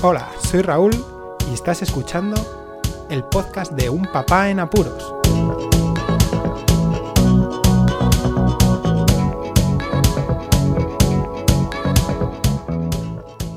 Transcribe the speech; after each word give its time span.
Hola, 0.00 0.30
soy 0.38 0.62
Raúl 0.62 0.92
y 1.50 1.54
estás 1.54 1.82
escuchando 1.82 2.36
el 3.10 3.24
podcast 3.24 3.72
de 3.72 3.90
Un 3.90 4.02
Papá 4.02 4.48
en 4.48 4.60
Apuros. 4.60 5.12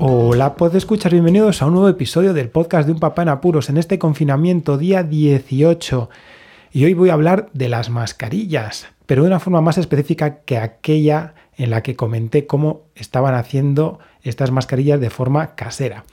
Hola, 0.00 0.56
puedes 0.56 0.74
escuchar, 0.74 1.12
bienvenidos 1.12 1.62
a 1.62 1.66
un 1.66 1.74
nuevo 1.74 1.88
episodio 1.88 2.34
del 2.34 2.50
podcast 2.50 2.86
de 2.86 2.94
Un 2.94 2.98
Papá 2.98 3.22
en 3.22 3.28
Apuros 3.28 3.70
en 3.70 3.76
este 3.76 4.00
confinamiento 4.00 4.78
día 4.78 5.04
18. 5.04 6.10
Y 6.72 6.84
hoy 6.84 6.94
voy 6.94 7.10
a 7.10 7.12
hablar 7.12 7.50
de 7.52 7.68
las 7.68 7.88
mascarillas, 7.88 8.88
pero 9.06 9.22
de 9.22 9.28
una 9.28 9.38
forma 9.38 9.60
más 9.60 9.78
específica 9.78 10.40
que 10.40 10.58
aquella 10.58 11.34
en 11.56 11.70
la 11.70 11.82
que 11.82 11.96
comenté 11.96 12.46
cómo 12.46 12.82
estaban 12.94 13.34
haciendo 13.34 13.98
estas 14.22 14.50
mascarillas 14.50 15.00
de 15.00 15.10
forma 15.10 15.54
casera. 15.54 16.04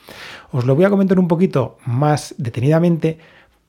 Os 0.52 0.66
lo 0.66 0.75
voy 0.75 0.85
a 0.85 0.89
comentar 0.89 1.20
un 1.20 1.27
poquito 1.27 1.77
más 1.85 2.35
detenidamente 2.38 3.17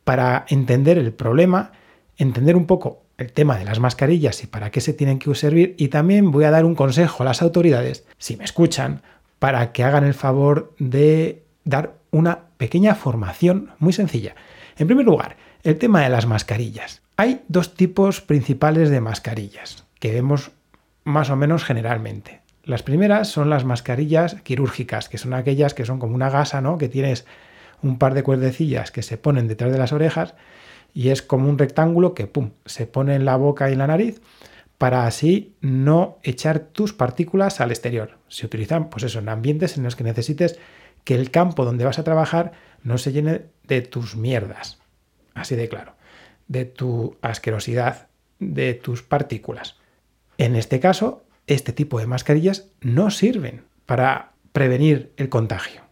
para 0.05 0.45
entender 0.49 0.99
el 0.99 1.13
problema, 1.13 1.73
entender 2.17 2.57
un 2.57 2.67
poco 2.67 3.03
el 3.19 3.33
tema 3.33 3.59
de 3.59 3.65
las 3.65 3.81
mascarillas 3.81 4.43
y 4.43 4.47
para 4.47 4.71
qué 4.71 4.81
se 4.81 4.95
tienen 4.95 5.19
que 5.19 5.35
servir 5.35 5.75
y 5.79 5.89
también 5.89 6.31
voy 6.31 6.45
a 6.45 6.51
dar 6.51 6.65
un 6.65 6.75
consejo 6.75 7.23
a 7.23 7.27
las 7.27 7.43
autoridades, 7.43 8.05
si 8.19 8.37
me 8.37 8.45
escuchan, 8.45 9.03
para 9.39 9.73
que 9.73 9.85
hagan 9.85 10.05
el 10.05 10.15
favor 10.15 10.75
de 10.79 11.45
dar 11.65 11.95
una 12.11 12.47
pequeña 12.57 12.95
formación 12.95 13.71
muy 13.79 13.93
sencilla. 13.93 14.35
En 14.77 14.87
primer 14.87 15.05
lugar, 15.05 15.37
el 15.63 15.79
tema 15.79 16.03
de 16.03 16.09
las 16.09 16.27
mascarillas. 16.27 17.03
Hay 17.17 17.43
dos 17.49 17.75
tipos 17.75 18.23
principales 18.23 18.89
de 18.89 19.01
mascarillas 19.01 19.85
que 19.99 20.13
vemos 20.13 20.53
más 21.05 21.31
o 21.31 21.37
menos 21.37 21.65
generalmente. 21.65 22.41
Las 22.63 22.83
primeras 22.83 23.29
son 23.29 23.51
las 23.51 23.65
mascarillas 23.65 24.37
quirúrgicas, 24.43 25.09
que 25.09 25.19
son 25.19 25.35
aquellas 25.35 25.75
que 25.75 25.85
son 25.85 25.99
como 25.99 26.15
una 26.15 26.31
gasa, 26.31 26.61
¿no? 26.61 26.79
Que 26.79 26.89
tienes 26.89 27.27
un 27.83 27.99
par 27.99 28.15
de 28.15 28.23
cuerdecillas 28.23 28.91
que 28.91 29.03
se 29.03 29.17
ponen 29.17 29.49
detrás 29.49 29.73
de 29.73 29.79
las 29.79 29.93
orejas 29.93 30.35
y 30.93 31.09
es 31.09 31.23
como 31.23 31.49
un 31.49 31.59
rectángulo 31.59 32.15
que, 32.15 32.27
pum, 32.27 32.51
se 32.67 32.87
pone 32.87 33.15
en 33.15 33.25
la 33.25 33.37
boca 33.37 33.71
y 33.71 33.73
en 33.73 33.79
la 33.79 33.87
nariz 33.87 34.21
para 34.79 35.07
así 35.07 35.55
no 35.61 36.19
echar 36.23 36.61
tus 36.61 36.93
partículas 36.93 37.61
al 37.61 37.71
exterior. 37.71 38.19
Se 38.29 38.47
utilizan, 38.47 38.89
pues 38.89 39.05
eso, 39.05 39.19
en 39.19 39.29
ambientes 39.29 39.77
en 39.77 39.85
los 39.85 39.95
que 39.95 40.05
necesites 40.05 40.59
que 41.05 41.15
el 41.15 41.31
campo 41.31 41.65
donde 41.65 41.85
vas 41.85 41.99
a 41.99 42.05
trabajar 42.05 42.53
no 42.83 42.99
se 42.99 43.13
llene 43.13 43.43
de 43.65 43.83
tus 43.83 44.17
mierdas. 44.17 44.79
Así 45.35 45.55
de 45.55 45.69
claro. 45.69 45.95
De 46.49 46.65
tu 46.65 47.17
asquerosidad, 47.21 48.09
de 48.39 48.75
tus 48.75 49.03
partículas. 49.03 49.77
En 50.41 50.57
este 50.57 50.81
caso, 50.81 51.23
este 51.47 51.75
tipo 51.75 51.99
de 51.99 52.07
mascarillas 52.07 52.71
no 52.81 53.11
sirven 53.11 53.65
para 53.85 54.33
prevenir 54.53 55.13
el 55.19 55.29
contagio, 55.29 55.83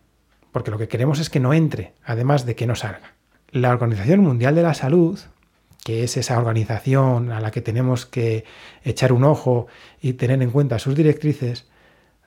porque 0.52 0.70
lo 0.70 0.78
que 0.78 0.88
queremos 0.88 1.20
es 1.20 1.28
que 1.28 1.38
no 1.38 1.52
entre, 1.52 1.92
además 2.02 2.46
de 2.46 2.56
que 2.56 2.66
no 2.66 2.74
salga. 2.74 3.12
La 3.50 3.69
Organización 3.69 4.20
Mundial 4.20 4.54
de 4.54 4.62
la 4.62 4.72
Salud, 4.72 5.20
que 5.84 6.02
es 6.02 6.16
esa 6.16 6.38
organización 6.38 7.30
a 7.30 7.41
la 7.41 7.50
que 7.50 7.60
tenemos 7.60 8.06
que 8.06 8.44
echar 8.84 9.12
un 9.12 9.24
ojo 9.24 9.66
y 10.00 10.14
tener 10.14 10.41
en 10.41 10.50
cuenta 10.50 10.78
sus 10.78 10.94
directrices, 10.94 11.69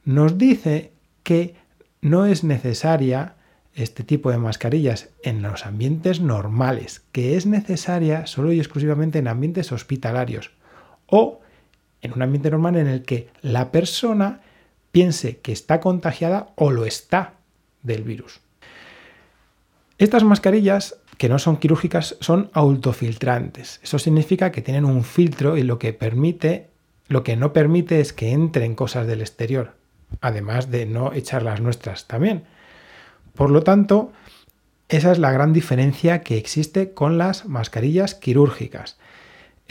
nos 0.06 0.38
dice 0.38 0.92
que 1.24 1.56
no 2.02 2.28
es 2.28 2.44
necesaria 2.44 3.34
este 3.74 4.04
tipo 4.04 4.30
de 4.30 4.38
mascarillas 4.38 5.10
en 5.24 5.42
los 5.42 5.66
ambientes 5.66 6.22
normales, 6.22 7.02
que 7.14 7.36
es 7.36 7.48
necesaria 7.48 8.28
solo 8.28 8.54
y 8.54 8.60
exclusivamente 8.60 9.18
en 9.18 9.28
ambientes 9.28 9.72
hospitalarios 9.72 10.52
o 11.08 11.41
en 12.02 12.14
un 12.14 12.22
ambiente 12.22 12.52
normal 12.52 12.76
en 12.78 12.88
el 12.88 13.04
que 13.04 13.30
la 13.42 13.72
persona 13.72 14.42
piense 14.92 15.38
que 15.38 15.52
está 15.52 15.80
contagiada 15.80 16.50
o 16.56 16.72
lo 16.72 16.86
está 16.86 17.34
del 17.84 18.04
virus. 18.04 18.40
Estas 19.98 20.24
mascarillas, 20.24 20.98
que 21.18 21.30
no 21.30 21.38
son 21.38 21.58
quirúrgicas, 21.58 22.18
son 22.20 22.50
autofiltrantes. 22.54 23.80
Eso 23.84 24.00
significa 24.00 24.52
que 24.52 24.62
tienen 24.62 24.86
un 24.86 25.04
filtro 25.04 25.58
y 25.58 25.64
lo 25.64 25.78
que 25.78 25.94
permite, 25.94 26.70
lo 27.08 27.24
que 27.24 27.36
no 27.36 27.54
permite 27.54 28.00
es 28.00 28.12
que 28.12 28.32
entren 28.32 28.76
cosas 28.76 29.06
del 29.06 29.22
exterior, 29.22 29.76
además 30.20 30.72
de 30.72 30.86
no 30.86 31.14
echar 31.14 31.44
las 31.44 31.62
nuestras 31.62 32.08
también. 32.08 32.44
Por 33.36 33.52
lo 33.52 33.62
tanto, 33.62 34.12
esa 34.90 35.12
es 35.12 35.20
la 35.20 35.32
gran 35.32 35.54
diferencia 35.54 36.22
que 36.22 36.38
existe 36.38 36.94
con 36.94 37.18
las 37.18 37.46
mascarillas 37.46 38.16
quirúrgicas. 38.16 38.98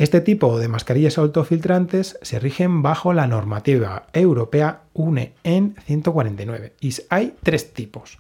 Este 0.00 0.22
tipo 0.22 0.58
de 0.58 0.66
mascarillas 0.66 1.18
autofiltrantes 1.18 2.18
se 2.22 2.38
rigen 2.38 2.80
bajo 2.80 3.12
la 3.12 3.26
normativa 3.26 4.06
europea 4.14 4.84
UNE 4.94 5.34
en 5.44 5.76
149 5.84 6.72
y 6.80 6.94
hay 7.10 7.34
tres 7.42 7.74
tipos. 7.74 8.16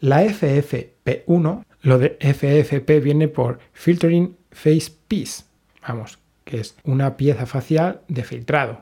La 0.00 0.24
FFP1, 0.24 1.64
lo 1.82 1.98
de 2.00 2.18
FFP 2.18 2.98
viene 2.98 3.28
por 3.28 3.60
Filtering 3.72 4.36
Face 4.50 4.90
Piece, 5.06 5.44
vamos, 5.86 6.18
que 6.42 6.58
es 6.58 6.74
una 6.82 7.16
pieza 7.16 7.46
facial 7.46 8.00
de 8.08 8.24
filtrado. 8.24 8.80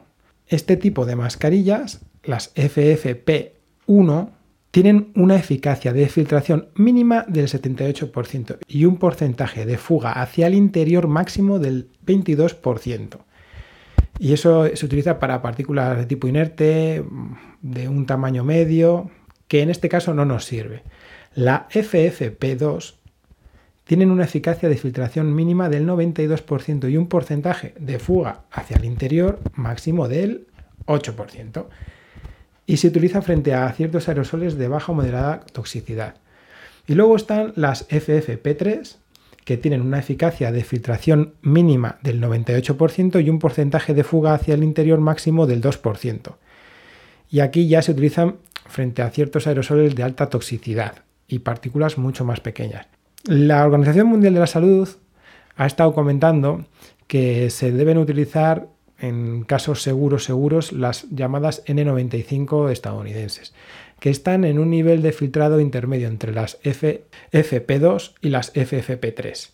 Este 0.48 0.78
tipo 0.78 1.04
de 1.04 1.16
mascarillas, 1.16 2.00
las 2.24 2.54
FFP1, 2.54 4.30
tienen 4.70 5.10
una 5.16 5.36
eficacia 5.36 5.92
de 5.92 6.08
filtración 6.08 6.68
mínima 6.74 7.24
del 7.26 7.48
78% 7.48 8.58
y 8.68 8.84
un 8.84 8.98
porcentaje 8.98 9.66
de 9.66 9.78
fuga 9.78 10.12
hacia 10.12 10.46
el 10.46 10.54
interior 10.54 11.08
máximo 11.08 11.58
del 11.58 11.88
22%. 12.06 13.18
Y 14.18 14.32
eso 14.32 14.68
se 14.74 14.86
utiliza 14.86 15.18
para 15.18 15.42
partículas 15.42 15.96
de 15.96 16.06
tipo 16.06 16.28
inerte, 16.28 17.04
de 17.62 17.88
un 17.88 18.06
tamaño 18.06 18.44
medio, 18.44 19.10
que 19.48 19.62
en 19.62 19.70
este 19.70 19.88
caso 19.88 20.14
no 20.14 20.24
nos 20.24 20.44
sirve. 20.44 20.82
La 21.34 21.68
FFP2 21.70 22.94
tienen 23.84 24.10
una 24.10 24.24
eficacia 24.24 24.68
de 24.68 24.76
filtración 24.76 25.34
mínima 25.34 25.68
del 25.68 25.88
92% 25.88 26.90
y 26.90 26.96
un 26.96 27.08
porcentaje 27.08 27.74
de 27.80 27.98
fuga 27.98 28.42
hacia 28.52 28.76
el 28.76 28.84
interior 28.84 29.40
máximo 29.54 30.06
del 30.06 30.46
8% 30.86 31.66
y 32.70 32.76
se 32.76 32.86
utiliza 32.86 33.20
frente 33.20 33.52
a 33.52 33.72
ciertos 33.72 34.08
aerosoles 34.08 34.56
de 34.56 34.68
baja 34.68 34.92
o 34.92 34.94
moderada 34.94 35.40
toxicidad. 35.52 36.14
Y 36.86 36.94
luego 36.94 37.16
están 37.16 37.52
las 37.56 37.88
FFP3, 37.88 38.96
que 39.44 39.56
tienen 39.56 39.80
una 39.80 39.98
eficacia 39.98 40.52
de 40.52 40.62
filtración 40.62 41.34
mínima 41.42 41.98
del 42.04 42.22
98% 42.22 43.24
y 43.24 43.28
un 43.28 43.40
porcentaje 43.40 43.92
de 43.92 44.04
fuga 44.04 44.34
hacia 44.34 44.54
el 44.54 44.62
interior 44.62 45.00
máximo 45.00 45.48
del 45.48 45.60
2%. 45.60 46.36
Y 47.28 47.40
aquí 47.40 47.66
ya 47.66 47.82
se 47.82 47.90
utilizan 47.90 48.36
frente 48.68 49.02
a 49.02 49.10
ciertos 49.10 49.48
aerosoles 49.48 49.96
de 49.96 50.04
alta 50.04 50.28
toxicidad 50.28 51.02
y 51.26 51.40
partículas 51.40 51.98
mucho 51.98 52.24
más 52.24 52.38
pequeñas. 52.38 52.86
La 53.24 53.64
Organización 53.64 54.06
Mundial 54.06 54.34
de 54.34 54.40
la 54.40 54.46
Salud 54.46 54.88
ha 55.56 55.66
estado 55.66 55.92
comentando 55.92 56.66
que 57.08 57.50
se 57.50 57.72
deben 57.72 57.98
utilizar 57.98 58.68
en 59.00 59.44
casos 59.44 59.82
seguros 59.82 60.24
seguros 60.24 60.72
las 60.72 61.08
llamadas 61.10 61.64
N95 61.66 62.70
estadounidenses, 62.70 63.54
que 63.98 64.10
están 64.10 64.44
en 64.44 64.58
un 64.58 64.70
nivel 64.70 65.02
de 65.02 65.12
filtrado 65.12 65.60
intermedio 65.60 66.08
entre 66.08 66.32
las 66.32 66.60
FFP2 66.62 68.14
y 68.20 68.28
las 68.28 68.52
FFP3. 68.54 69.50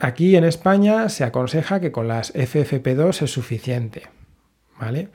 Aquí 0.00 0.36
en 0.36 0.44
España 0.44 1.08
se 1.08 1.24
aconseja 1.24 1.80
que 1.80 1.92
con 1.92 2.08
las 2.08 2.34
FFP2 2.34 3.22
es 3.22 3.30
suficiente, 3.30 4.08
¿vale? 4.78 5.08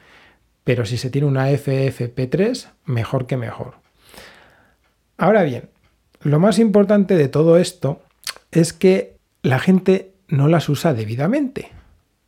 Pero 0.64 0.86
si 0.86 0.98
se 0.98 1.10
tiene 1.10 1.28
una 1.28 1.52
FFP3, 1.52 2.70
mejor 2.86 3.28
que 3.28 3.38
mejor. 3.38 3.76
Ahora 5.18 5.44
bien, 5.44 5.70
lo 6.22 6.40
más 6.40 6.60
importante 6.60 7.16
de 7.16 7.28
todo 7.28 7.58
esto 7.58 8.02
es 8.52 8.72
que 8.74 9.16
la 9.42 9.60
gente 9.60 10.14
no 10.28 10.48
las 10.48 10.70
usa 10.70 10.94
debidamente 10.94 11.79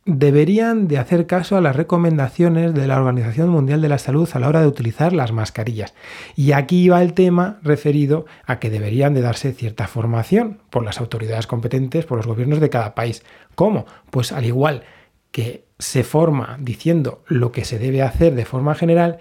deberían 0.04 0.88
de 0.88 0.98
hacer 0.98 1.26
caso 1.26 1.56
a 1.56 1.60
las 1.60 1.76
recomendaciones 1.76 2.74
de 2.74 2.86
la 2.88 2.98
Organización 2.98 3.48
Mundial 3.48 3.80
de 3.80 3.88
la 3.88 3.98
Salud 3.98 4.28
a 4.32 4.38
la 4.40 4.48
hora 4.48 4.60
de 4.60 4.66
utilizar 4.66 5.12
las 5.12 5.32
mascarillas. 5.32 5.94
Y 6.34 6.52
aquí 6.52 6.88
va 6.88 7.02
el 7.02 7.12
tema 7.12 7.60
referido 7.62 8.26
a 8.44 8.58
que 8.58 8.70
deberían 8.70 9.14
de 9.14 9.20
darse 9.20 9.52
cierta 9.52 9.86
formación 9.86 10.58
por 10.70 10.84
las 10.84 10.98
autoridades 10.98 11.46
competentes, 11.46 12.04
por 12.04 12.16
los 12.16 12.26
gobiernos 12.26 12.60
de 12.60 12.70
cada 12.70 12.94
país. 12.94 13.22
¿Cómo? 13.54 13.86
Pues 14.10 14.32
al 14.32 14.44
igual 14.44 14.82
que 15.30 15.64
se 15.78 16.04
forma 16.04 16.58
diciendo 16.60 17.22
lo 17.26 17.52
que 17.52 17.64
se 17.64 17.78
debe 17.78 18.02
hacer 18.02 18.34
de 18.34 18.44
forma 18.44 18.74
general, 18.74 19.18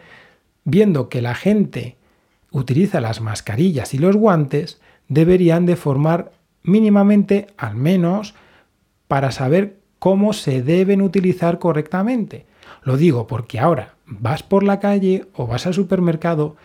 viendo 0.63 1.09
que 1.09 1.21
la 1.21 1.35
gente 1.35 1.97
utiliza 2.51 3.01
las 3.01 3.21
mascarillas 3.21 3.93
y 3.93 3.99
los 3.99 4.15
guantes, 4.15 4.81
deberían 5.07 5.65
de 5.65 5.75
formar 5.75 6.31
mínimamente, 6.63 7.47
al 7.57 7.75
menos, 7.75 8.35
para 9.07 9.31
saber 9.31 9.80
cómo 10.01 10.33
se 10.33 10.63
deben 10.63 10.99
utilizar 10.99 11.59
correctamente. 11.59 12.47
Lo 12.81 12.97
digo 12.97 13.27
porque 13.27 13.59
ahora 13.59 13.93
vas 14.07 14.41
por 14.41 14.63
la 14.63 14.79
calle 14.79 15.27
o 15.35 15.45
vas 15.45 15.67
al 15.67 15.75
supermercado 15.75 16.55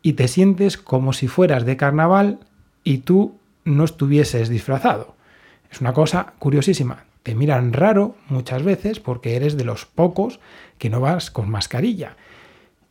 y 0.00 0.14
te 0.14 0.28
sientes 0.28 0.78
como 0.78 1.12
si 1.12 1.28
fueras 1.28 1.66
de 1.66 1.76
carnaval 1.76 2.38
y 2.82 2.98
tú 2.98 3.36
no 3.66 3.84
estuvieses 3.84 4.48
disfrazado. 4.48 5.14
Es 5.70 5.82
una 5.82 5.92
cosa 5.92 6.32
curiosísima. 6.38 7.04
Te 7.22 7.34
miran 7.34 7.74
raro 7.74 8.16
muchas 8.30 8.62
veces 8.62 8.98
porque 8.98 9.36
eres 9.36 9.58
de 9.58 9.64
los 9.64 9.84
pocos 9.84 10.40
que 10.78 10.88
no 10.88 11.02
vas 11.02 11.30
con 11.30 11.50
mascarilla. 11.50 12.16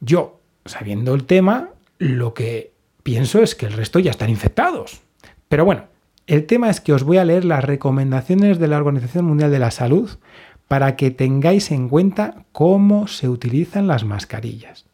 Yo, 0.02 0.40
sabiendo 0.66 1.16
el 1.16 1.24
tema, 1.24 1.70
lo 1.98 2.36
que 2.36 2.74
pienso 3.02 3.42
es 3.42 3.56
que 3.56 3.66
el 3.66 3.74
resto 3.74 3.98
ya 3.98 4.12
están 4.12 4.30
infectados. 4.30 5.02
Pero 5.48 5.66
bueno, 5.66 5.86
el 6.30 6.46
tema 6.46 6.70
es 6.70 6.80
que 6.80 6.94
os 6.94 7.04
voy 7.04 7.18
a 7.18 7.26
leer 7.26 7.44
las 7.44 7.64
recomendaciones 7.64 8.60
de 8.60 8.68
la 8.68 8.78
Organización 8.78 9.26
Mundial 9.26 9.50
de 9.50 9.58
la 9.58 9.72
Salud 9.72 10.12
para 10.68 10.96
que 10.96 11.10
tengáis 11.10 11.72
en 11.72 11.90
cuenta 11.90 12.46
cómo 12.52 13.08
se 13.08 13.28
utilizan 13.28 13.88
las 13.88 14.06
mascarillas. 14.06 14.86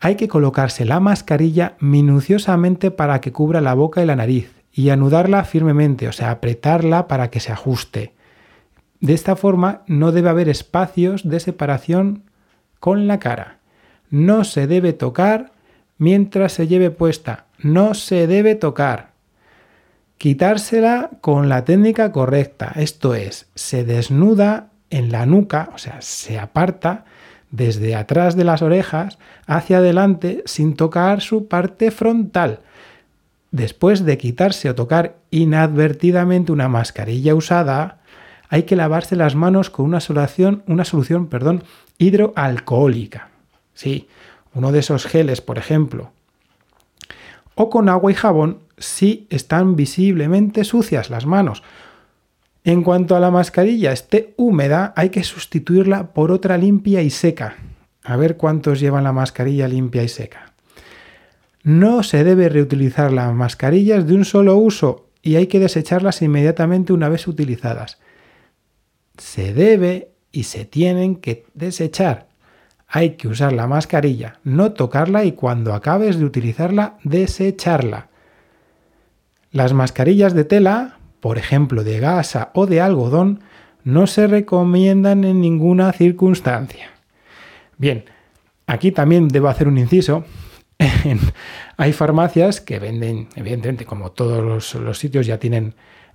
Hay 0.00 0.16
que 0.16 0.28
colocarse 0.28 0.84
la 0.84 1.00
mascarilla 1.00 1.76
minuciosamente 1.80 2.90
para 2.90 3.22
que 3.22 3.32
cubra 3.32 3.62
la 3.62 3.72
boca 3.72 4.02
y 4.02 4.06
la 4.06 4.14
nariz 4.14 4.52
y 4.70 4.90
anudarla 4.90 5.44
firmemente, 5.44 6.08
o 6.08 6.12
sea, 6.12 6.30
apretarla 6.30 7.08
para 7.08 7.30
que 7.30 7.40
se 7.40 7.50
ajuste. 7.50 8.12
De 9.00 9.14
esta 9.14 9.34
forma 9.34 9.80
no 9.86 10.12
debe 10.12 10.28
haber 10.28 10.50
espacios 10.50 11.26
de 11.26 11.40
separación 11.40 12.24
con 12.80 13.06
la 13.06 13.18
cara. 13.18 13.60
No 14.10 14.44
se 14.44 14.66
debe 14.66 14.92
tocar 14.92 15.52
mientras 15.96 16.52
se 16.52 16.66
lleve 16.66 16.90
puesta. 16.90 17.46
No 17.58 17.94
se 17.94 18.26
debe 18.26 18.56
tocar. 18.56 19.11
Quitársela 20.22 21.10
con 21.20 21.48
la 21.48 21.64
técnica 21.64 22.12
correcta, 22.12 22.70
esto 22.76 23.16
es, 23.16 23.48
se 23.56 23.82
desnuda 23.82 24.68
en 24.88 25.10
la 25.10 25.26
nuca, 25.26 25.70
o 25.74 25.78
sea, 25.78 26.00
se 26.00 26.38
aparta 26.38 27.04
desde 27.50 27.96
atrás 27.96 28.36
de 28.36 28.44
las 28.44 28.62
orejas 28.62 29.18
hacia 29.48 29.78
adelante 29.78 30.44
sin 30.46 30.76
tocar 30.76 31.22
su 31.22 31.48
parte 31.48 31.90
frontal. 31.90 32.60
Después 33.50 34.04
de 34.04 34.16
quitarse 34.16 34.70
o 34.70 34.76
tocar 34.76 35.16
inadvertidamente 35.32 36.52
una 36.52 36.68
mascarilla 36.68 37.34
usada, 37.34 37.98
hay 38.48 38.62
que 38.62 38.76
lavarse 38.76 39.16
las 39.16 39.34
manos 39.34 39.70
con 39.70 39.86
una 39.86 39.98
solución, 39.98 40.62
una 40.68 40.84
solución 40.84 41.26
perdón, 41.26 41.64
hidroalcohólica. 41.98 43.30
Sí, 43.74 44.06
uno 44.54 44.70
de 44.70 44.78
esos 44.78 45.04
geles, 45.04 45.40
por 45.40 45.58
ejemplo. 45.58 46.12
O 47.56 47.70
con 47.70 47.88
agua 47.88 48.12
y 48.12 48.14
jabón 48.14 48.60
si 48.82 49.26
están 49.30 49.76
visiblemente 49.76 50.64
sucias 50.64 51.10
las 51.10 51.26
manos. 51.26 51.62
En 52.64 52.82
cuanto 52.82 53.16
a 53.16 53.20
la 53.20 53.30
mascarilla 53.30 53.92
esté 53.92 54.34
húmeda, 54.36 54.92
hay 54.96 55.10
que 55.10 55.24
sustituirla 55.24 56.12
por 56.12 56.30
otra 56.30 56.56
limpia 56.58 57.02
y 57.02 57.10
seca. 57.10 57.56
A 58.04 58.16
ver 58.16 58.36
cuántos 58.36 58.80
llevan 58.80 59.04
la 59.04 59.12
mascarilla 59.12 59.66
limpia 59.68 60.02
y 60.02 60.08
seca. 60.08 60.52
No 61.62 62.02
se 62.02 62.24
debe 62.24 62.48
reutilizar 62.48 63.12
las 63.12 63.32
mascarillas 63.32 64.06
de 64.06 64.14
un 64.14 64.24
solo 64.24 64.56
uso 64.56 65.06
y 65.22 65.36
hay 65.36 65.46
que 65.46 65.60
desecharlas 65.60 66.20
inmediatamente 66.22 66.92
una 66.92 67.08
vez 67.08 67.28
utilizadas. 67.28 67.98
Se 69.16 69.54
debe 69.54 70.10
y 70.32 70.44
se 70.44 70.64
tienen 70.64 71.16
que 71.16 71.46
desechar. 71.54 72.28
Hay 72.88 73.10
que 73.10 73.28
usar 73.28 73.52
la 73.52 73.66
mascarilla, 73.66 74.40
no 74.44 74.72
tocarla 74.72 75.24
y 75.24 75.32
cuando 75.32 75.72
acabes 75.72 76.18
de 76.18 76.24
utilizarla, 76.24 76.98
desecharla. 77.04 78.08
Las 79.52 79.74
mascarillas 79.74 80.32
de 80.34 80.44
tela, 80.44 80.98
por 81.20 81.36
ejemplo 81.36 81.84
de 81.84 82.00
gasa 82.00 82.50
o 82.54 82.66
de 82.66 82.80
algodón, 82.80 83.40
no 83.84 84.06
se 84.06 84.26
recomiendan 84.26 85.24
en 85.24 85.40
ninguna 85.40 85.92
circunstancia. 85.92 86.90
Bien, 87.76 88.06
aquí 88.66 88.92
también 88.92 89.28
debo 89.28 89.48
hacer 89.48 89.68
un 89.68 89.76
inciso. 89.76 90.24
Hay 91.76 91.92
farmacias 91.92 92.60
que 92.60 92.78
venden, 92.78 93.28
evidentemente, 93.36 93.84
como 93.84 94.12
todos 94.12 94.74
los, 94.74 94.98
sitios 94.98 95.26
ya 95.26 95.38
tienen 95.38 95.74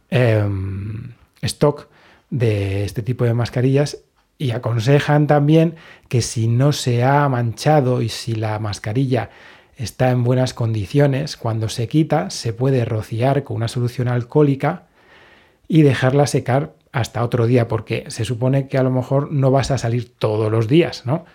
em, 0.10 1.14
stock 1.42 1.90
de 2.30 2.84
este 2.86 3.04
tipo 3.04 3.24
de 3.24 3.34
mascarillas 3.34 4.00
y 4.38 4.52
aconsejan 4.52 5.28
también 5.28 5.76
que 6.10 6.22
si 6.22 6.48
no 6.48 6.72
se 6.72 7.04
ha 7.04 7.28
manchado 7.30 8.02
y 8.02 8.10
si 8.10 8.36
la 8.36 8.60
mascarilla 8.60 9.30
está 9.78 10.12
en 10.12 10.24
buenas 10.24 10.54
condiciones, 10.54 11.38
cuando 11.38 11.70
se 11.70 11.88
quita 11.88 12.30
se 12.30 12.52
puede 12.52 12.84
rociar 12.84 13.44
con 13.44 13.58
una 13.58 13.68
solución 13.68 14.08
alcohólica 14.08 14.84
y 15.68 15.84
dejarla 15.84 16.28
secar 16.28 16.74
hasta 16.92 17.24
otro 17.24 17.46
día, 17.46 17.68
porque 17.68 18.06
se 18.08 18.26
supone 18.26 18.68
que 18.68 18.78
a 18.78 18.84
lo 18.84 18.90
mejor 18.90 19.32
no 19.32 19.52
vas 19.52 19.72
a 19.72 19.78
salir 19.78 20.14
todos 20.18 20.52
los 20.52 20.68
días, 20.68 21.06
¿no? 21.06 21.26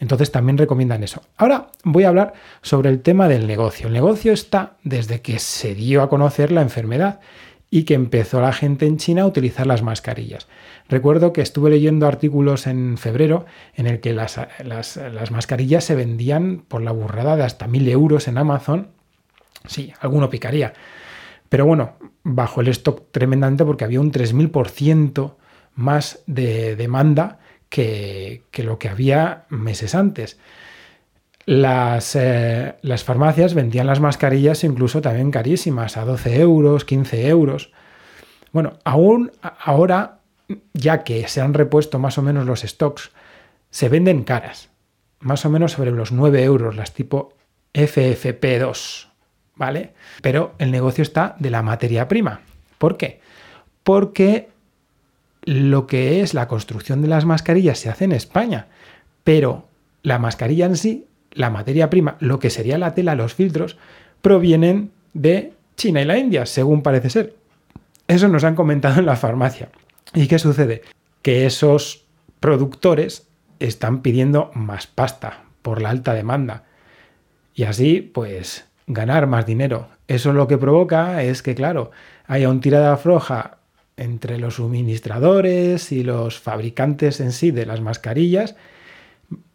Entonces 0.00 0.30
también 0.30 0.58
recomiendan 0.58 1.02
eso. 1.02 1.22
Ahora 1.36 1.68
voy 1.82 2.04
a 2.04 2.08
hablar 2.08 2.34
sobre 2.62 2.88
el 2.90 3.02
tema 3.02 3.26
del 3.26 3.48
negocio. 3.48 3.88
El 3.88 3.94
negocio 3.94 4.32
está 4.32 4.76
desde 4.84 5.20
que 5.22 5.40
se 5.40 5.74
dio 5.74 6.02
a 6.02 6.08
conocer 6.08 6.52
la 6.52 6.62
enfermedad 6.62 7.18
y 7.70 7.84
que 7.84 7.94
empezó 7.94 8.40
la 8.40 8.52
gente 8.52 8.86
en 8.86 8.96
China 8.96 9.22
a 9.22 9.26
utilizar 9.26 9.66
las 9.66 9.82
mascarillas. 9.82 10.48
Recuerdo 10.88 11.32
que 11.32 11.42
estuve 11.42 11.70
leyendo 11.70 12.06
artículos 12.06 12.66
en 12.66 12.96
febrero 12.96 13.44
en 13.74 13.86
el 13.86 14.00
que 14.00 14.14
las, 14.14 14.38
mascarillas 15.30 15.84
se 15.84 15.94
vendían 15.94 16.64
por 16.66 16.82
la 16.82 16.92
burrada 16.92 17.36
de 17.36 17.44
hasta 17.44 17.66
mil 17.66 17.86
euros 17.88 18.26
en 18.26 18.38
Amazon. 18.38 18.88
Sí, 19.66 19.92
alguno 20.00 20.30
picaría. 20.30 20.72
Pero 21.50 21.66
bueno, 21.66 21.96
bajo 22.22 22.60
el 22.60 22.68
stock 22.68 23.10
tremendamente 23.10 23.64
porque 23.64 23.84
había 23.84 24.00
un 24.00 24.12
3000% 24.12 25.34
más 25.74 26.20
de 26.26 26.74
demanda 26.74 27.38
que, 27.68 28.42
que 28.50 28.62
lo 28.62 28.78
que 28.78 28.88
había 28.88 29.44
meses 29.50 29.94
antes. 29.94 30.38
Las, 31.48 32.14
eh, 32.14 32.74
las, 32.82 33.04
farmacias 33.04 33.54
vendían 33.54 33.86
las 33.86 34.00
mascarillas 34.00 34.64
incluso 34.64 35.00
también 35.00 35.30
carísimas, 35.30 35.96
a 35.96 36.04
12 36.04 36.40
euros, 36.42 36.84
15 36.84 37.26
euros. 37.26 37.72
Bueno, 38.52 38.74
aún 38.84 39.32
ahora, 39.40 40.18
ya 40.74 41.04
que 41.04 41.26
se 41.26 41.40
han 41.40 41.54
repuesto 41.54 41.98
más 41.98 42.18
o 42.18 42.22
menos 42.22 42.44
los 42.44 42.60
stocks, 42.60 43.12
se 43.70 43.88
venden 43.88 44.24
caras, 44.24 44.68
más 45.20 45.46
o 45.46 45.48
menos 45.48 45.72
sobre 45.72 45.90
los 45.90 46.12
9 46.12 46.44
euros, 46.44 46.76
las 46.76 46.92
tipo 46.92 47.32
FFP2, 47.72 49.06
¿vale? 49.56 49.94
Pero 50.20 50.54
el 50.58 50.70
negocio 50.70 51.00
está 51.00 51.34
de 51.38 51.48
la 51.48 51.62
materia 51.62 52.08
prima. 52.08 52.42
¿Por 52.76 52.98
qué? 52.98 53.22
Porque 53.84 54.50
lo 55.44 55.86
que 55.86 56.20
es 56.20 56.34
la 56.34 56.46
construcción 56.46 57.00
de 57.00 57.08
las 57.08 57.24
mascarillas 57.24 57.78
se 57.78 57.88
hace 57.88 58.04
en 58.04 58.12
España, 58.12 58.66
pero 59.24 59.66
la 60.02 60.18
mascarilla 60.18 60.66
en 60.66 60.76
sí 60.76 61.07
la 61.32 61.50
materia 61.50 61.90
prima, 61.90 62.16
lo 62.20 62.38
que 62.38 62.50
sería 62.50 62.78
la 62.78 62.94
tela, 62.94 63.14
los 63.14 63.34
filtros, 63.34 63.76
provienen 64.22 64.90
de 65.14 65.52
China 65.76 66.02
y 66.02 66.04
la 66.04 66.18
India, 66.18 66.46
según 66.46 66.82
parece 66.82 67.10
ser. 67.10 67.34
Eso 68.06 68.28
nos 68.28 68.44
han 68.44 68.54
comentado 68.54 68.98
en 69.00 69.06
la 69.06 69.16
farmacia. 69.16 69.68
¿Y 70.14 70.26
qué 70.26 70.38
sucede? 70.38 70.82
Que 71.22 71.46
esos 71.46 72.04
productores 72.40 73.26
están 73.58 74.02
pidiendo 74.02 74.50
más 74.54 74.86
pasta 74.86 75.44
por 75.62 75.82
la 75.82 75.90
alta 75.90 76.14
demanda. 76.14 76.64
Y 77.54 77.64
así, 77.64 78.00
pues, 78.00 78.66
ganar 78.86 79.26
más 79.26 79.46
dinero. 79.46 79.88
Eso 80.06 80.32
lo 80.32 80.48
que 80.48 80.58
provoca 80.58 81.22
es 81.22 81.42
que, 81.42 81.54
claro, 81.54 81.90
haya 82.26 82.48
un 82.48 82.60
tirada 82.60 82.96
floja 82.96 83.58
entre 83.96 84.38
los 84.38 84.54
suministradores 84.54 85.92
y 85.92 86.04
los 86.04 86.38
fabricantes 86.38 87.20
en 87.20 87.32
sí 87.32 87.50
de 87.50 87.66
las 87.66 87.80
mascarillas 87.80 88.54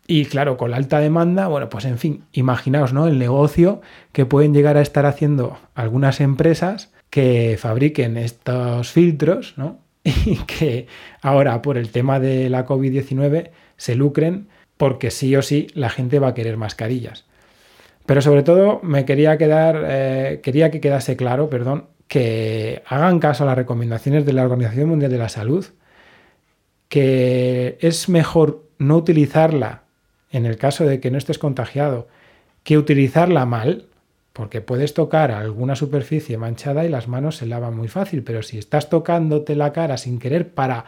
y 0.05 0.25
claro, 0.25 0.57
con 0.57 0.72
la 0.72 0.77
alta 0.77 1.00
demanda, 1.00 1.48
bueno, 1.48 1.69
pues 1.69 1.86
en 1.86 1.98
fin, 1.98 2.24
imaginaos, 2.33 2.91
¿no? 2.93 3.07
El 3.07 3.19
negocio 3.19 3.81
que 4.12 4.25
pueden 4.25 4.53
llegar 4.53 4.75
a 4.75 4.81
estar 4.81 5.05
haciendo 5.05 5.57
algunas 5.75 6.19
empresas 6.19 6.91
que 7.10 7.57
fabriquen 7.60 8.17
estos 8.17 8.91
filtros, 8.91 9.53
¿no? 9.57 9.79
Y 10.03 10.38
que 10.45 10.88
ahora 11.22 11.62
por 11.62 11.77
el 11.77 11.89
tema 11.89 12.19
de 12.19 12.50
la 12.50 12.65
COVID-19 12.65 13.51
se 13.77 13.95
lucren 13.95 14.50
porque 14.77 15.12
sí 15.12 15.36
o 15.36 15.41
sí 15.41 15.67
la 15.74 15.89
gente 15.89 16.19
va 16.19 16.29
a 16.29 16.33
querer 16.33 16.57
mascarillas. 16.57 17.25
Pero 18.05 18.22
sobre 18.22 18.43
todo 18.43 18.81
me 18.83 19.05
quería 19.05 19.38
quedar, 19.38 19.81
eh, 19.88 20.41
quería 20.43 20.72
que 20.72 20.81
quedase 20.81 21.15
claro, 21.15 21.50
perdón, 21.50 21.88
que 22.07 22.83
hagan 22.88 23.19
caso 23.19 23.43
a 23.43 23.48
las 23.48 23.57
recomendaciones 23.57 24.25
de 24.25 24.33
la 24.33 24.43
Organización 24.43 24.89
Mundial 24.89 25.12
de 25.12 25.17
la 25.17 25.29
Salud, 25.29 25.65
que 26.89 27.77
es 27.79 28.10
mejor 28.10 28.67
no 28.77 28.98
utilizarla 28.98 29.83
en 30.34 30.46
el 30.46 30.58
caso 30.58 30.86
de 30.86 31.00
que 31.00 31.12
no 31.12 31.18
estés 31.18 31.38
contagiado, 31.38 32.08
que 32.63 32.78
utilizarla 32.78 33.46
mal, 33.46 33.86
porque 34.34 34.62
puedes 34.62 34.96
tocar 34.96 35.32
alguna 35.32 35.75
superficie 35.75 36.38
manchada 36.38 36.84
y 36.86 36.90
las 36.90 37.08
manos 37.08 37.38
se 37.38 37.46
lavan 37.46 37.78
muy 37.78 37.88
fácil, 37.88 38.24
pero 38.24 38.42
si 38.42 38.58
estás 38.58 38.90
tocándote 38.90 39.56
la 39.56 39.72
cara 39.72 39.96
sin 39.98 40.18
querer 40.20 40.50
para, 40.50 40.86